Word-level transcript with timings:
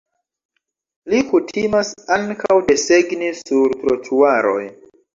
Li 1.11 1.19
kutimas 1.33 1.93
ankaŭ 2.17 2.59
desegni 2.73 3.33
sur 3.45 3.81
trotuaroj. 3.87 4.61